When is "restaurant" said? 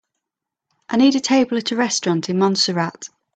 1.75-2.27